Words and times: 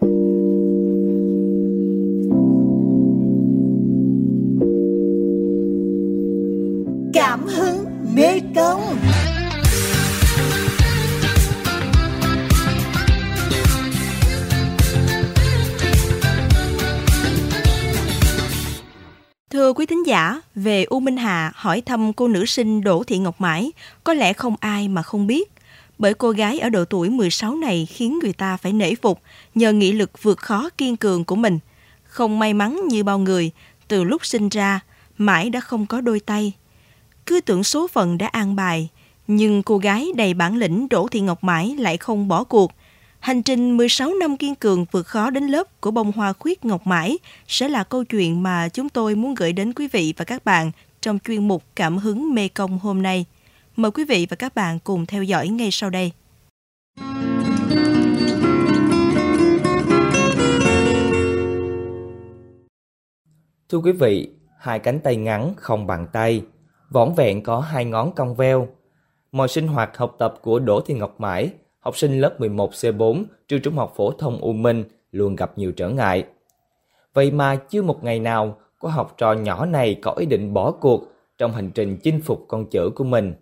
Cảm 0.00 0.10
hứng 7.46 7.84
mê 8.14 8.40
công 8.54 8.98
Thưa 19.50 19.72
quý 19.72 19.86
thính 19.86 20.06
giả, 20.06 20.40
về 20.54 20.84
U 20.84 21.00
Minh 21.00 21.16
Hà 21.16 21.52
hỏi 21.54 21.80
thăm 21.80 22.12
cô 22.12 22.28
nữ 22.28 22.46
sinh 22.46 22.80
Đỗ 22.80 23.02
Thị 23.06 23.18
Ngọc 23.18 23.40
Mãi, 23.40 23.72
có 24.04 24.14
lẽ 24.14 24.32
không 24.32 24.54
ai 24.60 24.88
mà 24.88 25.02
không 25.02 25.26
biết. 25.26 25.57
Bởi 25.98 26.14
cô 26.14 26.30
gái 26.30 26.58
ở 26.58 26.70
độ 26.70 26.84
tuổi 26.84 27.10
16 27.10 27.56
này 27.56 27.86
khiến 27.86 28.18
người 28.22 28.32
ta 28.32 28.56
phải 28.56 28.72
nể 28.72 28.94
phục 28.94 29.20
nhờ 29.54 29.72
nghị 29.72 29.92
lực 29.92 30.22
vượt 30.22 30.38
khó 30.38 30.70
kiên 30.78 30.96
cường 30.96 31.24
của 31.24 31.36
mình. 31.36 31.58
Không 32.04 32.38
may 32.38 32.54
mắn 32.54 32.80
như 32.88 33.04
bao 33.04 33.18
người, 33.18 33.50
từ 33.88 34.04
lúc 34.04 34.26
sinh 34.26 34.48
ra, 34.48 34.80
Mãi 35.18 35.50
đã 35.50 35.60
không 35.60 35.86
có 35.86 36.00
đôi 36.00 36.20
tay. 36.20 36.52
Cứ 37.26 37.40
tưởng 37.40 37.64
số 37.64 37.88
phận 37.88 38.18
đã 38.18 38.26
an 38.26 38.56
bài, 38.56 38.88
nhưng 39.26 39.62
cô 39.62 39.78
gái 39.78 40.08
đầy 40.16 40.34
bản 40.34 40.56
lĩnh 40.56 40.88
Đỗ 40.88 41.08
Thị 41.08 41.20
Ngọc 41.20 41.44
Mãi 41.44 41.76
lại 41.78 41.96
không 41.96 42.28
bỏ 42.28 42.44
cuộc– 42.44 42.72
Hành 43.20 43.42
trình 43.42 43.76
16 43.76 44.14
năm 44.14 44.36
kiên 44.36 44.54
cường 44.54 44.84
vượt 44.90 45.06
khó 45.06 45.30
đến 45.30 45.46
lớp 45.46 45.80
của 45.80 45.90
bông 45.90 46.12
hoa 46.12 46.32
khuyết 46.32 46.64
ngọc 46.64 46.86
mãi 46.86 47.18
sẽ 47.48 47.68
là 47.68 47.84
câu 47.84 48.04
chuyện 48.04 48.42
mà 48.42 48.68
chúng 48.68 48.88
tôi 48.88 49.14
muốn 49.14 49.34
gửi 49.34 49.52
đến 49.52 49.72
quý 49.72 49.88
vị 49.92 50.14
và 50.16 50.24
các 50.24 50.44
bạn 50.44 50.70
trong 51.00 51.18
chuyên 51.24 51.48
mục 51.48 51.64
Cảm 51.76 51.98
hứng 51.98 52.34
Mê 52.34 52.48
Công 52.48 52.78
hôm 52.78 53.02
nay. 53.02 53.24
Mời 53.78 53.90
quý 53.90 54.04
vị 54.04 54.26
và 54.30 54.36
các 54.36 54.54
bạn 54.54 54.78
cùng 54.84 55.06
theo 55.06 55.22
dõi 55.22 55.48
ngay 55.48 55.68
sau 55.72 55.90
đây. 55.90 56.12
Thưa 63.68 63.78
quý 63.78 63.92
vị, 63.92 64.30
hai 64.58 64.78
cánh 64.78 65.00
tay 65.00 65.16
ngắn 65.16 65.52
không 65.56 65.86
bằng 65.86 66.06
tay, 66.12 66.42
võn 66.90 67.14
vẹn 67.16 67.42
có 67.42 67.60
hai 67.60 67.84
ngón 67.84 68.12
cong 68.12 68.34
veo. 68.34 68.68
Mọi 69.32 69.48
sinh 69.48 69.68
hoạt 69.68 69.96
học 69.96 70.16
tập 70.18 70.34
của 70.42 70.58
Đỗ 70.58 70.80
Thị 70.80 70.94
Ngọc 70.94 71.20
Mãi 71.20 71.50
học 71.80 71.96
sinh 71.96 72.20
lớp 72.20 72.40
11C4 72.40 73.24
trường 73.48 73.62
trung 73.62 73.74
học 73.74 73.92
phổ 73.96 74.10
thông 74.10 74.40
U 74.40 74.52
Minh 74.52 74.84
luôn 75.12 75.36
gặp 75.36 75.58
nhiều 75.58 75.72
trở 75.72 75.88
ngại. 75.88 76.24
Vậy 77.14 77.30
mà 77.30 77.56
chưa 77.56 77.82
một 77.82 78.04
ngày 78.04 78.20
nào 78.20 78.56
có 78.78 78.88
học 78.88 79.14
trò 79.16 79.32
nhỏ 79.32 79.66
này 79.66 79.98
có 80.02 80.12
ý 80.12 80.26
định 80.26 80.54
bỏ 80.54 80.70
cuộc 80.70 81.04
trong 81.38 81.52
hành 81.52 81.70
trình 81.70 81.98
chinh 82.02 82.20
phục 82.20 82.44
con 82.48 82.70
chữ 82.70 82.90
của 82.94 83.04
mình. 83.04 83.34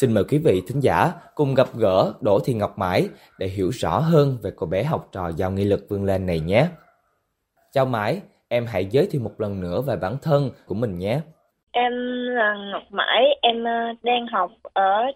Xin 0.00 0.14
mời 0.14 0.24
quý 0.28 0.38
vị 0.44 0.62
thính 0.68 0.80
giả 0.80 1.12
cùng 1.34 1.54
gặp 1.54 1.66
gỡ 1.78 2.12
Đỗ 2.20 2.38
Thị 2.44 2.54
Ngọc 2.54 2.78
Mãi 2.78 3.08
để 3.38 3.46
hiểu 3.46 3.70
rõ 3.70 3.98
hơn 3.98 4.36
về 4.42 4.50
cô 4.56 4.66
bé 4.66 4.82
học 4.82 5.08
trò 5.12 5.32
giàu 5.36 5.50
nghị 5.50 5.64
lực 5.64 5.80
vươn 5.88 6.04
lên 6.04 6.26
này 6.26 6.40
nhé. 6.40 6.66
Chào 7.72 7.86
Mãi, 7.86 8.20
em 8.48 8.66
hãy 8.72 8.84
giới 8.84 9.08
thiệu 9.10 9.20
một 9.24 9.30
lần 9.38 9.60
nữa 9.60 9.80
về 9.86 9.96
bản 10.02 10.16
thân 10.22 10.50
của 10.66 10.74
mình 10.74 10.98
nhé. 10.98 11.20
Em 11.72 11.92
là 12.36 12.54
Ngọc 12.72 12.82
Mãi, 12.90 13.24
em 13.42 13.64
ờ, 13.64 13.92
đang 14.02 14.26
học 14.26 14.50
ở 14.72 15.06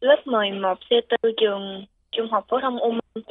lớp 0.00 0.16
11 0.24 0.78
C4 0.90 1.32
trường 1.40 1.84
trung 2.12 2.30
học 2.30 2.44
phổ 2.48 2.60
thông 2.60 2.78
U 2.78 2.90
Minh. 2.90 3.24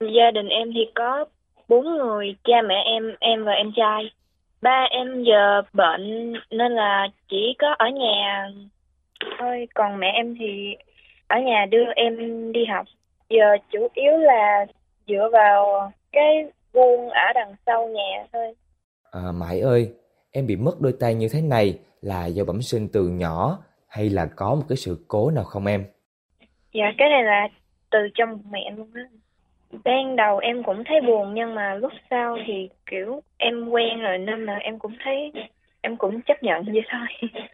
Gia 0.00 0.30
đình 0.30 0.48
em 0.48 0.72
thì 0.74 0.86
có 0.94 1.24
bốn 1.68 1.84
người, 1.84 2.36
cha 2.44 2.62
mẹ 2.68 2.82
em, 2.84 3.14
em 3.20 3.44
và 3.44 3.52
em 3.52 3.72
trai. 3.76 4.10
Ba 4.62 4.86
em 4.90 5.24
giờ 5.24 5.62
bệnh 5.72 6.32
nên 6.50 6.72
là 6.72 7.08
chỉ 7.28 7.54
có 7.58 7.74
ở 7.78 7.86
nhà 7.88 8.48
thôi, 9.38 9.68
còn 9.74 10.00
mẹ 10.00 10.12
em 10.14 10.34
thì 10.38 10.76
ở 11.26 11.38
nhà 11.40 11.66
đưa 11.70 11.84
em 11.96 12.16
đi 12.52 12.64
học. 12.64 12.86
Giờ 13.28 13.56
chủ 13.72 13.88
yếu 13.94 14.16
là 14.16 14.66
dựa 15.06 15.28
vào 15.32 15.92
cái 16.12 16.44
vuông 16.72 17.10
ở 17.10 17.32
đằng 17.34 17.54
sau 17.66 17.88
nhà 17.88 18.26
thôi. 18.32 18.54
À, 19.12 19.20
Mãi 19.34 19.60
ơi, 19.60 19.92
em 20.32 20.46
bị 20.46 20.56
mất 20.56 20.80
đôi 20.80 20.92
tay 21.00 21.14
như 21.14 21.28
thế 21.32 21.40
này 21.42 21.78
là 22.00 22.26
do 22.26 22.44
bẩm 22.44 22.62
sinh 22.62 22.88
từ 22.92 23.08
nhỏ 23.08 23.58
hay 23.88 24.08
là 24.08 24.26
có 24.36 24.54
một 24.54 24.64
cái 24.68 24.76
sự 24.76 25.04
cố 25.08 25.30
nào 25.30 25.44
không 25.44 25.66
em? 25.66 25.84
Dạ, 26.74 26.84
cái 26.98 27.08
này 27.08 27.22
là 27.22 27.48
từ 27.90 27.98
trong 28.14 28.42
mẹ 28.50 28.70
luôn 28.76 28.90
á 28.94 29.02
ban 29.84 30.16
đầu 30.16 30.38
em 30.38 30.62
cũng 30.62 30.84
thấy 30.84 31.00
buồn 31.00 31.34
nhưng 31.34 31.54
mà 31.54 31.74
lúc 31.74 31.92
sau 32.10 32.38
thì 32.46 32.68
kiểu 32.86 33.20
em 33.36 33.68
quen 33.68 34.00
rồi 34.00 34.18
nên 34.18 34.46
là 34.46 34.56
em 34.56 34.78
cũng 34.78 34.92
thấy 35.04 35.32
em 35.80 35.96
cũng 35.96 36.22
chấp 36.22 36.42
nhận 36.42 36.64
vậy 36.64 36.82
thôi 36.90 37.30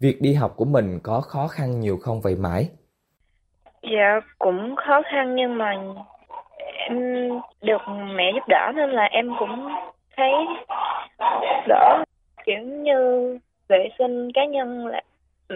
việc 0.00 0.16
đi 0.20 0.34
học 0.34 0.52
của 0.56 0.64
mình 0.64 0.98
có 1.02 1.20
khó 1.20 1.48
khăn 1.48 1.80
nhiều 1.80 1.96
không 2.02 2.20
vậy 2.20 2.36
mãi 2.36 2.68
dạ 3.82 4.20
cũng 4.38 4.76
khó 4.76 5.02
khăn 5.12 5.36
nhưng 5.36 5.58
mà 5.58 5.74
em 6.88 6.98
được 7.62 7.82
mẹ 8.14 8.30
giúp 8.34 8.44
đỡ 8.48 8.72
nên 8.74 8.90
là 8.90 9.04
em 9.04 9.30
cũng 9.38 9.68
thấy 10.16 10.32
đỡ 11.68 12.04
kiểu 12.46 12.60
như 12.60 13.38
vệ 13.68 13.88
sinh 13.98 14.32
cá 14.34 14.44
nhân 14.44 14.86
là 14.86 15.00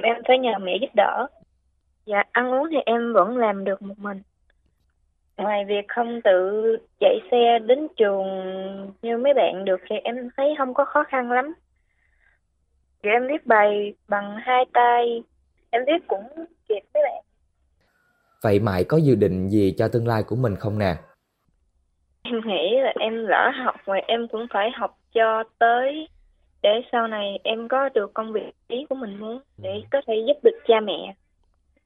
em 0.03 0.17
phải 0.29 0.39
nhờ 0.39 0.53
mẹ 0.59 0.77
giúp 0.81 0.91
đỡ 0.95 1.27
Dạ, 2.11 2.23
ăn 2.33 2.53
uống 2.53 2.69
thì 2.71 2.77
em 2.87 3.13
vẫn 3.13 3.37
làm 3.37 3.65
được 3.65 3.83
một 3.83 3.99
mình. 3.99 4.23
Ngoài 5.37 5.65
việc 5.65 5.89
không 5.89 6.21
tự 6.25 6.77
chạy 7.01 7.21
xe 7.31 7.59
đến 7.59 7.89
trường 7.97 8.27
như 9.03 9.17
mấy 9.19 9.35
bạn 9.35 9.65
được 9.65 9.81
thì 9.91 9.97
em 10.05 10.29
thấy 10.37 10.55
không 10.59 10.75
có 10.75 10.85
khó 10.85 11.05
khăn 11.05 11.31
lắm. 11.31 11.55
Thì 13.03 13.11
em 13.11 13.27
viết 13.27 13.47
bài 13.47 13.95
bằng 14.09 14.37
hai 14.37 14.65
tay, 14.73 15.23
em 15.71 15.83
viết 15.87 16.07
cũng 16.07 16.25
kịp 16.69 16.81
mấy 16.95 17.03
bạn. 17.03 17.25
Vậy 18.43 18.61
Mại 18.61 18.85
có 18.85 18.97
dự 18.97 19.15
định 19.15 19.49
gì 19.49 19.75
cho 19.79 19.89
tương 19.89 20.07
lai 20.07 20.23
của 20.23 20.37
mình 20.37 20.57
không 20.57 20.79
nè? 20.79 20.95
Em 22.23 22.41
nghĩ 22.47 22.77
là 22.83 22.93
em 23.01 23.27
lỡ 23.27 23.51
học 23.65 23.75
rồi 23.87 24.01
em 24.07 24.29
cũng 24.29 24.47
phải 24.53 24.71
học 24.71 24.99
cho 25.15 25.45
tới 25.59 26.09
để 26.63 26.71
sau 26.93 27.07
này 27.07 27.39
em 27.45 27.69
có 27.69 27.89
được 27.89 28.15
công 28.15 28.33
việc 28.33 28.53
ý 28.69 28.87
của 28.89 28.95
mình 28.95 29.21
muốn 29.21 29.41
để 29.59 29.83
có 29.91 30.03
thể 30.07 30.15
giúp 30.27 30.37
được 30.43 30.59
cha 30.67 30.81
mẹ. 30.81 31.15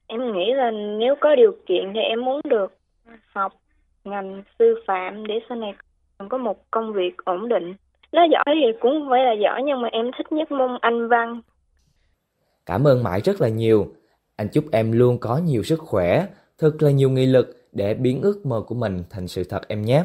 Em 0.07 0.33
nghĩ 0.33 0.53
là 0.53 0.71
nếu 0.71 1.15
có 1.21 1.35
điều 1.35 1.57
kiện 1.65 1.91
thì 1.93 1.99
em 1.99 2.25
muốn 2.25 2.41
được 2.43 2.77
học 3.33 3.53
ngành 4.03 4.43
sư 4.59 4.75
phạm 4.87 5.27
để 5.27 5.39
sau 5.49 5.57
này 5.57 5.73
có 6.29 6.37
một 6.37 6.71
công 6.71 6.93
việc 6.93 7.17
ổn 7.25 7.49
định. 7.49 7.73
Nói 8.15 8.27
giỏi 8.31 8.55
thì 8.55 8.77
cũng 8.81 8.91
không 8.99 9.07
phải 9.09 9.23
là 9.23 9.33
giỏi 9.43 9.63
nhưng 9.65 9.81
mà 9.81 9.89
em 9.91 10.11
thích 10.17 10.31
nhất 10.31 10.51
môn 10.51 10.77
Anh 10.81 11.07
văn. 11.07 11.41
Cảm 12.65 12.87
ơn 12.87 13.03
Mãi 13.03 13.21
rất 13.21 13.41
là 13.41 13.47
nhiều. 13.47 13.87
Anh 14.35 14.47
chúc 14.49 14.65
em 14.71 14.91
luôn 14.91 15.17
có 15.17 15.37
nhiều 15.37 15.63
sức 15.63 15.79
khỏe, 15.79 16.25
thật 16.57 16.71
là 16.79 16.91
nhiều 16.91 17.09
nghị 17.09 17.25
lực 17.25 17.67
để 17.71 17.93
biến 17.93 18.21
ước 18.21 18.45
mơ 18.45 18.61
của 18.67 18.75
mình 18.75 19.03
thành 19.09 19.27
sự 19.27 19.43
thật 19.43 19.67
em 19.67 19.81
nhé. 19.81 20.03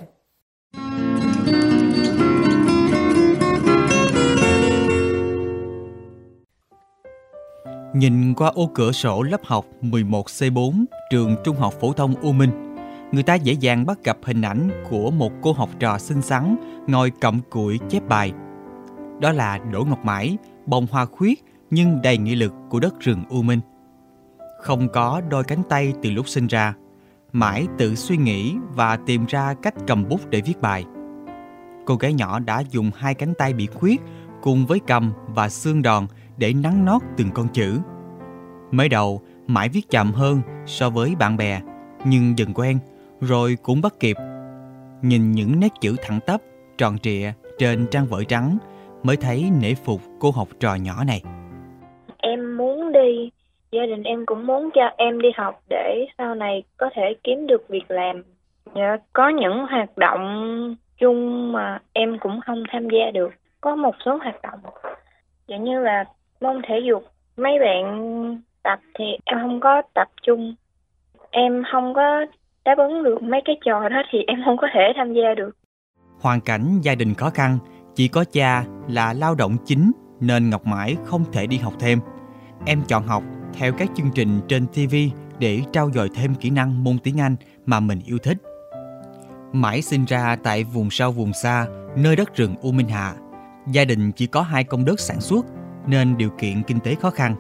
Nhìn 7.95 8.35
qua 8.37 8.51
ô 8.55 8.71
cửa 8.75 8.93
sổ 8.93 9.23
lớp 9.23 9.41
học 9.45 9.65
11C4 9.83 10.85
trường 11.11 11.37
Trung 11.45 11.57
học 11.57 11.73
phổ 11.81 11.93
thông 11.93 12.15
U 12.23 12.33
Minh, 12.33 12.70
người 13.13 13.23
ta 13.23 13.35
dễ 13.35 13.53
dàng 13.53 13.87
bắt 13.87 13.99
gặp 14.05 14.19
hình 14.23 14.43
ảnh 14.43 14.71
của 14.91 15.11
một 15.11 15.33
cô 15.43 15.53
học 15.53 15.71
trò 15.79 15.99
xinh 15.99 16.23
xắn 16.23 16.57
ngồi 16.87 17.11
cặm 17.11 17.41
cụi 17.51 17.79
chép 17.89 18.09
bài. 18.09 18.33
Đó 19.21 19.33
là 19.33 19.59
Đỗ 19.59 19.85
Ngọc 19.85 20.05
Mãi, 20.05 20.37
bông 20.67 20.87
hoa 20.91 21.05
khuyết 21.05 21.45
nhưng 21.71 22.03
đầy 22.03 22.19
nghị 22.19 22.35
lực 22.35 22.55
của 22.71 22.81
đất 22.81 23.01
rừng 23.01 23.25
U 23.29 23.43
Minh. 23.43 23.61
Không 24.63 24.89
có 24.89 25.23
đôi 25.29 25.45
cánh 25.45 25.63
tay 25.69 25.93
từ 26.03 26.11
lúc 26.11 26.29
sinh 26.29 26.47
ra, 26.47 26.75
Mãi 27.33 27.67
tự 27.79 27.95
suy 27.95 28.17
nghĩ 28.17 28.55
và 28.75 28.97
tìm 28.97 29.25
ra 29.29 29.55
cách 29.63 29.75
cầm 29.87 30.09
bút 30.09 30.21
để 30.31 30.41
viết 30.41 30.61
bài. 30.61 30.85
Cô 31.87 31.97
gái 31.97 32.13
nhỏ 32.13 32.39
đã 32.39 32.63
dùng 32.71 32.91
hai 32.97 33.15
cánh 33.15 33.35
tay 33.39 33.53
bị 33.53 33.67
khuyết 33.67 34.01
cùng 34.43 34.67
với 34.67 34.81
cầm 34.87 35.13
và 35.27 35.49
xương 35.49 35.83
đòn 35.83 36.07
để 36.37 36.53
nắn 36.53 36.85
nót 36.85 37.03
từng 37.17 37.31
con 37.35 37.49
chữ. 37.49 37.79
Mới 38.71 38.89
đầu, 38.89 39.21
mãi 39.47 39.69
viết 39.69 39.91
chậm 39.91 40.13
hơn 40.13 40.41
so 40.67 40.91
với 40.91 41.15
bạn 41.15 41.37
bè, 41.37 41.61
nhưng 42.05 42.39
dần 42.39 42.55
quen, 42.55 42.79
rồi 43.21 43.57
cũng 43.63 43.81
bắt 43.83 43.93
kịp. 44.01 44.17
Nhìn 45.03 45.33
những 45.33 45.61
nét 45.61 45.69
chữ 45.81 45.97
thẳng 46.03 46.21
tắp, 46.27 46.41
tròn 46.79 46.99
trịa 46.99 47.33
trên 47.59 47.87
trang 47.91 48.07
vở 48.07 48.25
trắng 48.29 48.59
mới 49.03 49.17
thấy 49.17 49.51
nể 49.63 49.75
phục 49.75 50.01
cô 50.21 50.31
học 50.31 50.49
trò 50.61 50.75
nhỏ 50.75 51.05
này. 51.07 51.23
Em 52.19 52.57
muốn 52.57 52.93
đi, 52.93 53.31
gia 53.73 53.87
đình 53.87 54.03
em 54.03 54.27
cũng 54.27 54.47
muốn 54.47 54.71
cho 54.75 54.91
em 54.97 55.21
đi 55.21 55.29
học 55.37 55.63
để 55.69 56.07
sau 56.19 56.35
này 56.35 56.63
có 56.77 56.91
thể 56.95 57.15
kiếm 57.25 57.47
được 57.47 57.69
việc 57.69 57.91
làm. 57.91 58.23
Dạ, 58.75 58.97
có 59.13 59.29
những 59.29 59.67
hoạt 59.71 59.99
động 59.99 60.77
chung 60.99 61.53
mà 61.53 61.79
em 61.93 62.19
cũng 62.21 62.41
không 62.47 62.65
tham 62.73 62.89
gia 62.91 63.11
được. 63.11 63.31
Có 63.61 63.77
một 63.77 63.95
số 64.05 64.17
hoạt 64.17 64.43
động, 64.43 64.61
dạng 65.49 65.65
như 65.65 65.81
là 65.81 66.05
môn 66.41 66.63
thể 66.69 66.81
dục 66.85 67.05
mấy 67.37 67.59
bạn 67.59 68.41
tập 68.63 68.79
thì 68.95 69.05
em 69.25 69.39
không 69.41 69.61
có 69.61 69.83
tập 69.95 70.09
trung 70.23 70.55
em 71.31 71.63
không 71.73 71.95
có 71.95 72.27
đáp 72.65 72.79
ứng 72.79 73.03
được 73.05 73.23
mấy 73.23 73.41
cái 73.45 73.57
trò 73.65 73.89
đó 73.89 74.03
thì 74.13 74.19
em 74.27 74.39
không 74.45 74.57
có 74.57 74.67
thể 74.75 74.81
tham 74.97 75.13
gia 75.13 75.35
được 75.37 75.51
hoàn 76.21 76.41
cảnh 76.41 76.81
gia 76.83 76.95
đình 76.95 77.15
khó 77.15 77.31
khăn 77.31 77.59
chỉ 77.95 78.09
có 78.09 78.25
cha 78.33 78.65
là 78.89 79.13
lao 79.13 79.35
động 79.35 79.57
chính 79.65 79.93
nên 80.21 80.51
ngọc 80.51 80.67
mãi 80.67 80.97
không 81.05 81.25
thể 81.33 81.47
đi 81.47 81.57
học 81.57 81.73
thêm 81.81 81.99
em 82.67 82.83
chọn 82.89 83.03
học 83.03 83.23
theo 83.55 83.73
các 83.79 83.89
chương 83.95 84.11
trình 84.15 84.41
trên 84.49 84.67
tv 84.67 84.95
để 85.39 85.61
trau 85.73 85.91
dồi 85.91 86.09
thêm 86.15 86.35
kỹ 86.35 86.51
năng 86.51 86.85
môn 86.85 86.99
tiếng 87.05 87.21
anh 87.21 87.37
mà 87.67 87.81
mình 87.81 88.01
yêu 88.07 88.19
thích 88.19 88.39
Mãi 89.53 89.83
sinh 89.83 90.05
ra 90.05 90.37
tại 90.43 90.65
vùng 90.65 90.91
sâu 90.91 91.13
vùng 91.13 91.33
xa, 91.33 91.67
nơi 91.97 92.17
đất 92.17 92.37
rừng 92.37 92.55
U 92.63 92.73
Minh 92.73 92.89
Hạ. 92.89 93.15
Gia 93.73 93.85
đình 93.85 94.13
chỉ 94.13 94.27
có 94.27 94.43
hai 94.43 94.65
công 94.65 94.85
đất 94.85 95.01
sản 95.01 95.21
xuất 95.21 95.47
nên 95.87 96.17
điều 96.17 96.31
kiện 96.31 96.63
kinh 96.63 96.81
tế 96.81 96.95
khó 96.95 97.11
khăn. 97.11 97.35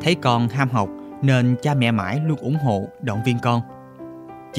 Thấy 0.00 0.14
con 0.14 0.48
ham 0.48 0.68
học 0.68 0.88
nên 1.22 1.56
cha 1.62 1.74
mẹ 1.74 1.90
mãi 1.90 2.20
luôn 2.26 2.38
ủng 2.38 2.56
hộ, 2.64 2.88
động 3.00 3.18
viên 3.26 3.36
con. 3.42 3.60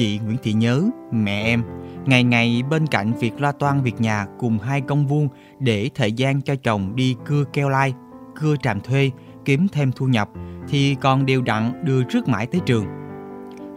Chị 0.00 0.20
Nguyễn 0.24 0.36
Thị 0.42 0.52
Nhớ, 0.52 0.80
mẹ 1.12 1.42
em, 1.44 1.62
ngày 2.06 2.24
ngày 2.24 2.62
bên 2.70 2.86
cạnh 2.86 3.12
việc 3.20 3.40
lo 3.40 3.52
toan 3.52 3.80
việc 3.80 3.94
nhà 3.98 4.26
cùng 4.38 4.58
hai 4.58 4.80
công 4.80 5.06
vuông 5.06 5.28
để 5.58 5.90
thời 5.94 6.12
gian 6.12 6.42
cho 6.42 6.54
chồng 6.64 6.92
đi 6.96 7.16
cưa 7.26 7.44
keo 7.52 7.68
lai, 7.68 7.94
cưa 8.40 8.54
tràm 8.62 8.80
thuê, 8.80 9.10
kiếm 9.44 9.66
thêm 9.72 9.90
thu 9.96 10.06
nhập 10.06 10.28
thì 10.68 10.96
còn 11.00 11.26
đều 11.26 11.42
đặn 11.42 11.72
đưa 11.84 12.02
rước 12.08 12.28
mãi 12.28 12.46
tới 12.52 12.60
trường. 12.66 12.84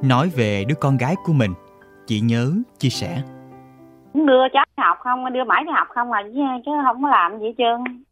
Nói 0.03 0.29
về 0.35 0.63
đứa 0.67 0.75
con 0.75 0.97
gái 0.97 1.15
của 1.25 1.33
mình, 1.33 1.53
chị 2.07 2.19
Nhớ 2.19 2.51
chia 2.79 2.89
sẻ. 2.89 3.21
Đưa 4.13 4.43
cháu 4.53 4.65
học 4.77 4.97
không, 4.99 5.33
đưa 5.33 5.43
mãi 5.43 5.63
đi 5.63 5.71
học 5.75 5.87
không 5.89 6.09
mà 6.09 6.23
chứ 6.65 6.71
không 6.85 7.01
có 7.01 7.09
làm 7.09 7.39
gì 7.39 7.45
hết 7.45 7.53
trơn 7.57 8.03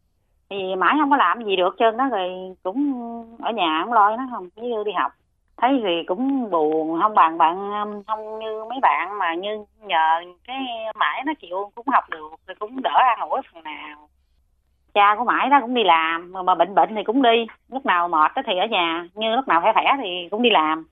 thì 0.50 0.56
mãi 0.78 0.94
không 1.00 1.10
có 1.10 1.16
làm 1.16 1.44
gì 1.44 1.56
được 1.56 1.74
trơn 1.78 1.96
đó 1.96 2.08
rồi 2.08 2.28
cũng 2.62 2.92
ở 3.38 3.52
nhà 3.52 3.82
không 3.84 3.92
lo 3.92 4.16
nó 4.16 4.26
không 4.30 4.50
chứ 4.50 4.62
đi 4.86 4.92
học 4.92 5.12
thấy 5.62 5.80
thì 5.84 6.04
cũng 6.06 6.50
buồn. 6.50 7.00
Không 7.02 7.14
bằng 7.14 7.38
bạn 7.38 7.72
um, 7.72 8.02
không 8.02 8.38
như 8.38 8.64
mấy 8.70 8.78
bạn 8.82 9.18
mà 9.18 9.34
như 9.34 9.64
nhờ 9.80 10.20
cái 10.46 10.58
mãi 10.94 11.22
nó 11.26 11.32
chịu 11.40 11.70
cũng 11.74 11.86
học 11.92 12.04
được 12.10 12.30
thì 12.48 12.54
cũng 12.58 12.82
đỡ 12.82 12.98
ăn 13.06 13.28
ủi 13.30 13.40
phần 13.52 13.62
nào. 13.64 14.08
Cha 14.94 15.14
của 15.18 15.24
mãi 15.24 15.50
đó 15.50 15.58
cũng 15.60 15.74
đi 15.74 15.84
làm 15.84 16.32
mà, 16.32 16.42
mà 16.42 16.54
bệnh 16.54 16.74
bệnh 16.74 16.94
thì 16.94 17.04
cũng 17.04 17.22
đi. 17.22 17.46
Lúc 17.68 17.86
nào 17.86 18.08
mệt 18.08 18.32
thì 18.46 18.58
ở 18.58 18.66
nhà 18.66 19.04
như 19.14 19.36
lúc 19.36 19.48
nào 19.48 19.60
khỏe 19.60 19.72
khỏe 19.72 19.84
thì 20.02 20.28
cũng 20.30 20.42
đi 20.42 20.50
làm. 20.50 20.86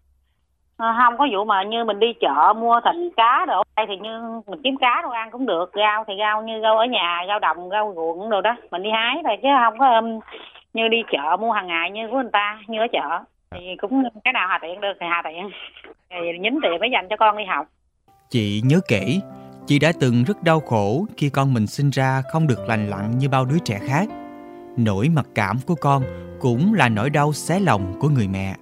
Ờ, 0.77 0.95
không 0.99 1.19
có 1.19 1.27
vụ 1.33 1.45
mà 1.45 1.63
như 1.63 1.85
mình 1.85 1.99
đi 1.99 2.13
chợ 2.21 2.53
mua 2.57 2.81
thịt 2.81 2.95
cá 3.17 3.47
đồ 3.49 3.63
đây 3.77 3.87
thì 3.89 3.97
như 3.97 4.43
mình 4.47 4.63
kiếm 4.65 4.77
cá 4.77 5.01
đồ 5.03 5.11
ăn 5.11 5.31
cũng 5.31 5.47
được. 5.47 5.71
Rau 5.75 6.05
thì 6.07 6.15
rau 6.19 6.43
như 6.43 6.61
rau 6.63 6.79
ở 6.79 6.85
nhà 6.85 7.25
rau 7.29 7.39
đồng 7.39 7.71
rau 7.71 7.93
ruộng 7.97 8.31
đồ 8.31 8.41
đó. 8.41 8.57
Mình 8.71 8.83
đi 8.83 8.91
hái 8.91 9.23
thôi 9.25 9.37
chứ 9.43 9.49
không 9.65 9.79
có 9.79 9.95
um, 9.95 10.21
như 10.75 10.89
đi 10.89 11.03
chợ 11.13 11.37
mua 11.41 11.53
hàng 11.53 11.67
ngày 11.67 11.91
như 11.91 12.09
của 12.09 12.15
người 12.15 12.31
ta 12.33 12.59
như 12.67 12.81
ở 12.81 12.87
chợ 12.93 13.21
thì 13.55 13.77
cũng 13.81 14.03
cái 14.25 14.33
nào 14.33 14.49
hà 14.49 14.59
tiện 14.63 14.81
được 14.81 14.93
thì 15.01 15.07
hà 15.11 15.23
tiện. 15.25 15.51
Thì 16.11 16.39
nhín 16.41 16.59
tiền 16.63 16.81
mới 16.81 16.91
dành 16.93 17.07
cho 17.11 17.17
con 17.19 17.37
đi 17.37 17.45
học. 17.45 17.67
Chị 18.31 18.63
nhớ 18.65 18.81
kể 18.89 19.21
chị 19.67 19.79
đã 19.79 19.93
từng 20.01 20.25
rất 20.25 20.43
đau 20.43 20.61
khổ 20.61 21.07
khi 21.17 21.31
con 21.31 21.55
mình 21.55 21.67
sinh 21.67 21.91
ra 21.91 22.23
không 22.33 22.47
được 22.47 22.69
lành 22.69 22.91
lặn 22.91 23.19
như 23.19 23.29
bao 23.29 23.45
đứa 23.45 23.59
trẻ 23.65 23.79
khác. 23.79 24.09
Nỗi 24.77 25.09
mặc 25.09 25.27
cảm 25.35 25.57
của 25.67 25.75
con 25.75 26.03
cũng 26.41 26.75
là 26.75 26.89
nỗi 26.89 27.11
đau 27.11 27.33
xé 27.33 27.61
lòng 27.61 27.95
của 28.01 28.09
người 28.09 28.29
mẹ. 28.29 28.55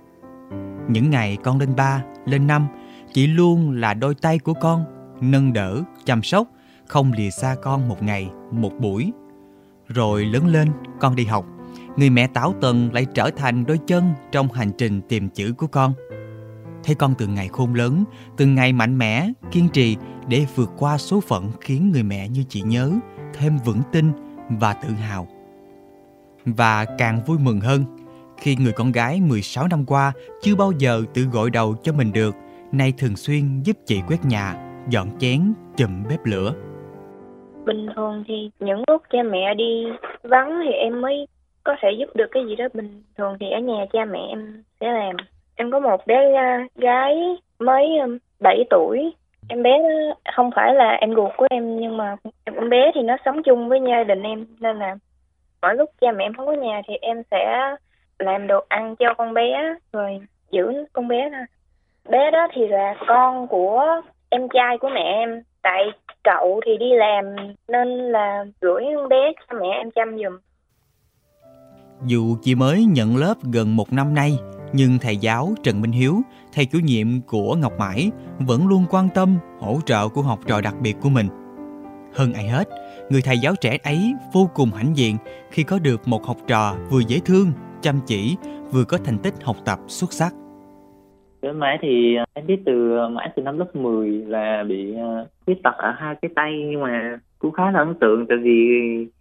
Những 0.88 1.10
ngày 1.10 1.36
con 1.44 1.58
lên 1.58 1.76
ba, 1.76 2.02
lên 2.26 2.46
năm, 2.46 2.66
chị 3.12 3.26
luôn 3.26 3.70
là 3.70 3.94
đôi 3.94 4.14
tay 4.22 4.38
của 4.38 4.54
con, 4.54 4.84
nâng 5.20 5.52
đỡ, 5.52 5.82
chăm 6.04 6.22
sóc, 6.22 6.46
không 6.86 7.12
lìa 7.12 7.30
xa 7.30 7.54
con 7.62 7.88
một 7.88 8.02
ngày, 8.02 8.28
một 8.50 8.72
buổi. 8.78 9.12
Rồi 9.88 10.24
lớn 10.24 10.46
lên, 10.46 10.68
con 11.00 11.16
đi 11.16 11.24
học, 11.24 11.44
người 11.96 12.10
mẹ 12.10 12.26
táo 12.26 12.54
tần 12.60 12.90
lại 12.92 13.06
trở 13.14 13.30
thành 13.30 13.64
đôi 13.66 13.78
chân 13.86 14.04
trong 14.32 14.48
hành 14.48 14.70
trình 14.78 15.00
tìm 15.08 15.28
chữ 15.28 15.54
của 15.58 15.66
con. 15.66 15.92
Thấy 16.84 16.94
con 16.94 17.14
từng 17.18 17.34
ngày 17.34 17.48
khôn 17.48 17.74
lớn, 17.74 18.04
từng 18.36 18.54
ngày 18.54 18.72
mạnh 18.72 18.98
mẽ, 18.98 19.28
kiên 19.52 19.68
trì 19.72 19.96
để 20.28 20.46
vượt 20.54 20.70
qua 20.78 20.98
số 20.98 21.20
phận 21.20 21.50
khiến 21.60 21.90
người 21.92 22.02
mẹ 22.02 22.28
như 22.28 22.44
chị 22.48 22.62
nhớ 22.62 22.90
thêm 23.34 23.58
vững 23.64 23.80
tin 23.92 24.12
và 24.48 24.72
tự 24.72 24.88
hào. 24.88 25.28
Và 26.44 26.84
càng 26.98 27.20
vui 27.26 27.38
mừng 27.38 27.60
hơn 27.60 27.84
khi 28.40 28.56
người 28.56 28.72
con 28.72 28.92
gái 28.92 29.20
16 29.20 29.68
năm 29.70 29.84
qua 29.86 30.12
chưa 30.42 30.56
bao 30.56 30.72
giờ 30.78 31.02
tự 31.14 31.22
gội 31.22 31.50
đầu 31.50 31.74
cho 31.82 31.92
mình 31.92 32.12
được, 32.12 32.34
nay 32.72 32.92
thường 32.98 33.16
xuyên 33.16 33.62
giúp 33.62 33.76
chị 33.86 34.00
quét 34.08 34.24
nhà, 34.24 34.54
dọn 34.88 35.08
chén, 35.18 35.52
chùm 35.76 36.04
bếp 36.08 36.24
lửa. 36.24 36.52
Bình 37.66 37.86
thường 37.96 38.24
thì 38.28 38.50
những 38.60 38.82
lúc 38.88 39.02
cha 39.10 39.18
mẹ 39.30 39.54
đi 39.54 39.84
vắng 40.22 40.60
thì 40.64 40.72
em 40.72 41.00
mới 41.00 41.26
có 41.64 41.76
thể 41.80 41.88
giúp 41.98 42.08
được 42.14 42.26
cái 42.30 42.46
gì 42.46 42.56
đó 42.56 42.64
bình 42.74 43.02
thường 43.18 43.36
thì 43.40 43.50
ở 43.50 43.58
nhà 43.58 43.86
cha 43.92 44.04
mẹ 44.04 44.20
em 44.28 44.62
sẽ 44.80 44.92
làm. 44.92 45.16
Em 45.56 45.70
có 45.70 45.78
một 45.78 46.06
bé 46.06 46.34
à, 46.34 46.66
gái 46.76 47.16
mới 47.58 47.98
um, 47.98 48.18
7 48.40 48.64
tuổi. 48.70 49.12
Em 49.48 49.62
bé 49.62 49.70
không 50.36 50.50
phải 50.56 50.74
là 50.74 50.90
em 50.90 51.14
ruột 51.14 51.32
của 51.36 51.46
em 51.50 51.76
nhưng 51.80 51.96
mà 51.96 52.16
em 52.44 52.68
bé 52.68 52.90
thì 52.94 53.02
nó 53.02 53.16
sống 53.24 53.42
chung 53.42 53.68
với 53.68 53.80
gia 53.88 54.04
đình 54.04 54.22
em 54.22 54.46
nên 54.60 54.78
là 54.78 54.96
mỗi 55.62 55.74
lúc 55.74 55.90
cha 56.00 56.12
mẹ 56.12 56.24
em 56.24 56.34
không 56.34 56.46
có 56.46 56.52
nhà 56.52 56.82
thì 56.88 56.94
em 57.00 57.22
sẽ 57.30 57.74
làm 58.18 58.46
đồ 58.46 58.64
ăn 58.68 58.96
cho 58.96 59.14
con 59.14 59.34
bé 59.34 59.74
rồi 59.92 60.20
giữ 60.50 60.84
con 60.92 61.08
bé 61.08 61.30
thôi 61.30 61.44
bé 62.08 62.30
đó 62.30 62.48
thì 62.52 62.68
là 62.68 62.94
con 63.06 63.48
của 63.48 64.02
em 64.30 64.48
trai 64.48 64.78
của 64.78 64.88
mẹ 64.88 65.02
em 65.02 65.42
tại 65.62 65.82
cậu 66.24 66.60
thì 66.66 66.76
đi 66.76 66.92
làm 66.92 67.36
nên 67.68 68.12
là 68.12 68.44
gửi 68.60 68.84
con 68.96 69.08
bé 69.08 69.32
cho 69.36 69.58
mẹ 69.60 69.68
em 69.68 69.90
chăm 69.90 70.18
giùm 70.18 70.38
dù 72.06 72.36
chỉ 72.42 72.54
mới 72.54 72.84
nhận 72.84 73.16
lớp 73.16 73.34
gần 73.52 73.76
một 73.76 73.92
năm 73.92 74.14
nay 74.14 74.38
nhưng 74.72 74.98
thầy 75.00 75.16
giáo 75.16 75.48
Trần 75.62 75.80
Minh 75.80 75.92
Hiếu, 75.92 76.14
thầy 76.54 76.64
chủ 76.64 76.78
nhiệm 76.84 77.06
của 77.26 77.54
Ngọc 77.54 77.72
Mãi 77.78 78.10
vẫn 78.38 78.68
luôn 78.68 78.84
quan 78.90 79.08
tâm, 79.14 79.38
hỗ 79.60 79.78
trợ 79.86 80.08
của 80.08 80.22
học 80.22 80.38
trò 80.46 80.60
đặc 80.60 80.74
biệt 80.82 80.96
của 81.02 81.08
mình. 81.08 81.26
Hơn 82.14 82.32
ai 82.32 82.48
hết, 82.48 82.68
người 83.10 83.20
thầy 83.24 83.38
giáo 83.38 83.54
trẻ 83.60 83.78
ấy 83.84 84.12
vô 84.32 84.50
cùng 84.54 84.70
hãnh 84.70 84.96
diện 84.96 85.16
khi 85.50 85.62
có 85.62 85.78
được 85.78 86.08
một 86.08 86.26
học 86.26 86.36
trò 86.46 86.74
vừa 86.90 87.00
dễ 87.08 87.20
thương 87.26 87.46
chăm 87.82 88.00
chỉ, 88.06 88.36
vừa 88.72 88.84
có 88.84 88.98
thành 89.04 89.18
tích 89.18 89.34
học 89.42 89.56
tập 89.64 89.78
xuất 89.86 90.12
sắc. 90.12 90.32
Với 91.42 91.52
Mãi 91.52 91.78
thì 91.82 92.16
em 92.34 92.46
biết 92.46 92.62
từ 92.66 92.98
Mãi 93.10 93.30
từ 93.36 93.42
năm 93.42 93.58
lớp 93.58 93.76
10 93.76 94.08
là 94.10 94.64
bị 94.68 94.94
ờ, 94.94 95.26
khuyết 95.46 95.62
tật 95.62 95.74
ở 95.78 95.90
hai 95.98 96.14
cái 96.22 96.30
tay 96.36 96.52
nhưng 96.70 96.80
mà 96.80 97.18
cũng 97.38 97.52
khá 97.52 97.70
là 97.70 97.78
ấn 97.78 97.94
tượng 97.94 98.26
tại 98.26 98.38
vì 98.38 98.68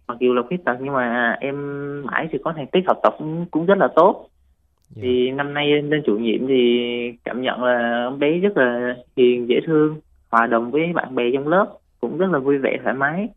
mặc 0.08 0.16
dù 0.20 0.34
là 0.34 0.42
khuyết 0.48 0.64
tật 0.64 0.76
nhưng 0.80 0.94
mà 0.94 1.36
em 1.40 1.56
Mãi 2.02 2.28
thì 2.32 2.38
có 2.44 2.52
thành 2.56 2.66
tích 2.66 2.84
học 2.86 2.98
tập 3.02 3.14
cũng, 3.18 3.46
cũng 3.50 3.66
rất 3.66 3.78
là 3.78 3.88
tốt. 3.96 4.14
Yeah. 4.16 4.96
Dạ. 4.96 5.02
Thì 5.02 5.30
năm 5.30 5.54
nay 5.54 5.82
lên 5.82 6.02
chủ 6.06 6.18
nhiệm 6.18 6.46
thì 6.46 7.12
cảm 7.24 7.42
nhận 7.42 7.64
là 7.64 8.04
ông 8.04 8.18
bé 8.18 8.38
rất 8.38 8.56
là 8.56 8.96
hiền, 9.16 9.48
dễ 9.48 9.60
thương, 9.66 9.96
hòa 10.30 10.46
đồng 10.46 10.70
với 10.70 10.92
bạn 10.94 11.14
bè 11.14 11.24
trong 11.32 11.48
lớp, 11.48 11.66
cũng 12.00 12.18
rất 12.18 12.30
là 12.30 12.38
vui 12.38 12.58
vẻ, 12.58 12.78
thoải 12.82 12.94
mái 12.94 13.28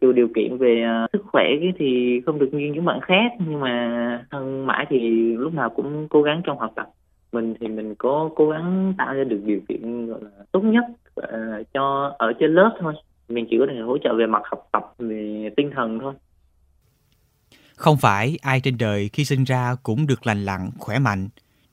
dù 0.00 0.12
điều 0.12 0.28
kiện 0.34 0.58
về 0.58 0.84
uh, 1.04 1.10
sức 1.12 1.24
khỏe 1.32 1.44
thì 1.78 2.20
không 2.26 2.38
được 2.38 2.48
như 2.52 2.70
những 2.72 2.84
bạn 2.84 3.00
khác 3.00 3.32
nhưng 3.46 3.60
mà 3.60 4.24
thân 4.30 4.66
mãi 4.66 4.86
thì 4.88 4.98
lúc 5.36 5.54
nào 5.54 5.70
cũng 5.70 6.08
cố 6.08 6.22
gắng 6.22 6.40
trong 6.44 6.58
học 6.58 6.72
tập 6.76 6.88
mình 7.32 7.54
thì 7.60 7.68
mình 7.68 7.94
có 7.94 8.30
cố 8.36 8.50
gắng 8.50 8.94
tạo 8.98 9.14
ra 9.14 9.24
được 9.24 9.40
điều 9.44 9.60
kiện 9.68 10.06
gọi 10.06 10.20
là 10.22 10.30
tốt 10.52 10.60
nhất 10.60 10.84
uh, 11.20 11.66
cho 11.74 12.14
ở 12.18 12.32
trên 12.40 12.54
lớp 12.54 12.76
thôi 12.80 12.94
mình 13.28 13.46
chỉ 13.50 13.56
có 13.58 13.66
thể 13.68 13.80
hỗ 13.80 13.98
trợ 13.98 14.14
về 14.18 14.26
mặt 14.26 14.42
học 14.44 14.68
tập 14.72 14.94
về 14.98 15.50
tinh 15.56 15.70
thần 15.74 15.98
thôi. 16.00 16.14
Không 17.76 17.96
phải 17.96 18.38
ai 18.42 18.60
trên 18.60 18.78
đời 18.78 19.10
khi 19.12 19.24
sinh 19.24 19.44
ra 19.44 19.74
cũng 19.82 20.06
được 20.06 20.26
lành 20.26 20.44
lặn 20.44 20.70
khỏe 20.78 20.98
mạnh. 20.98 21.28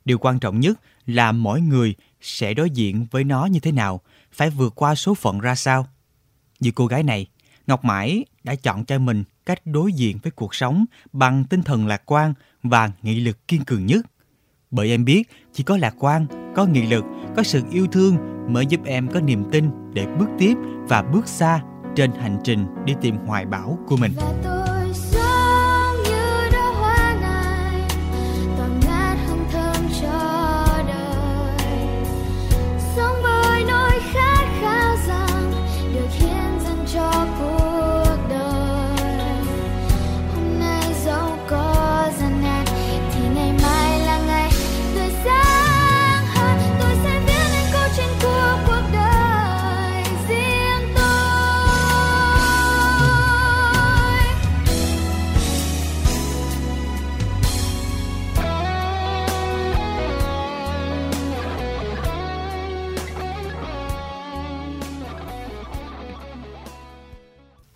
Điều 0.06 0.18
quan 0.18 0.40
trọng 0.40 0.60
nhất 0.60 0.80
là 1.06 1.32
mỗi 1.32 1.62
người 1.62 1.96
sẽ 2.22 2.54
đối 2.54 2.70
diện 2.70 3.06
với 3.12 3.24
nó 3.24 3.46
như 3.46 3.60
thế 3.60 3.72
nào 3.72 4.02
phải 4.32 4.50
vượt 4.50 4.74
qua 4.76 4.96
số 4.96 5.14
phận 5.14 5.40
ra 5.40 5.56
sao. 5.56 5.88
Như 6.60 6.72
cô 6.76 6.88
gái 6.88 7.04
này 7.04 7.28
Ngọc 7.68 7.86
Mãi 7.86 8.26
đã 8.44 8.56
chọn 8.56 8.86
cho 8.86 9.00
mình 9.00 9.24
cách 9.46 9.62
đối 9.66 9.94
diện 9.94 10.18
với 10.24 10.32
cuộc 10.32 10.56
sống 10.56 10.86
bằng 11.14 11.46
tinh 11.50 11.62
thần 11.62 11.88
lạc 11.88 12.02
quan 12.06 12.34
và 12.64 12.92
nghị 13.02 13.20
lực 13.20 13.48
kiên 13.48 13.64
cường 13.66 13.86
nhất. 13.86 14.06
Bởi 14.72 14.90
em 14.90 15.06
biết 15.06 15.24
chỉ 15.54 15.64
có 15.64 15.78
lạc 15.78 15.96
quan, 16.00 16.26
có 16.56 16.66
nghị 16.66 16.88
lực, 16.88 17.04
có 17.36 17.44
sự 17.44 17.62
yêu 17.72 17.88
thương 17.92 18.18
mới 18.54 18.66
giúp 18.66 18.80
em 18.86 19.08
có 19.08 19.22
niềm 19.22 19.44
tin 19.52 19.66
để 19.94 20.06
bước 20.20 20.30
tiếp 20.40 20.54
và 20.88 21.02
bước 21.02 21.28
xa 21.28 21.62
trên 21.96 22.12
hành 22.12 22.38
trình 22.44 22.66
đi 22.86 22.94
tìm 23.02 23.16
hoài 23.26 23.46
bão 23.46 23.80
của 23.88 23.98
mình. 23.98 24.12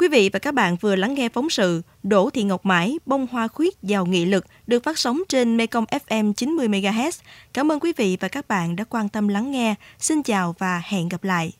Quý 0.07 0.11
vị 0.11 0.29
và 0.33 0.39
các 0.39 0.53
bạn 0.53 0.75
vừa 0.75 0.95
lắng 0.95 1.13
nghe 1.13 1.29
phóng 1.29 1.49
sự 1.49 1.81
Đỗ 2.03 2.29
Thị 2.29 2.43
Ngọc 2.43 2.65
Mãi, 2.65 2.99
bông 3.05 3.27
hoa 3.27 3.47
khuyết 3.47 3.81
giàu 3.81 4.05
nghị 4.05 4.25
lực 4.25 4.45
được 4.67 4.83
phát 4.83 4.97
sóng 4.97 5.21
trên 5.29 5.57
Mekong 5.57 5.85
FM 5.85 6.33
90 6.33 6.67
MHz. 6.67 7.11
Cảm 7.53 7.71
ơn 7.71 7.79
quý 7.79 7.93
vị 7.97 8.17
và 8.19 8.27
các 8.27 8.47
bạn 8.47 8.75
đã 8.75 8.83
quan 8.89 9.09
tâm 9.09 9.27
lắng 9.27 9.51
nghe. 9.51 9.75
Xin 9.99 10.23
chào 10.23 10.55
và 10.59 10.81
hẹn 10.85 11.09
gặp 11.09 11.23
lại. 11.23 11.51